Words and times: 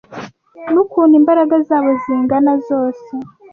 n’ukuntu 0.73 1.13
imbaraga 1.21 1.55
zabo 1.67 1.89
zingana 2.03 2.53
zose 2.67 3.11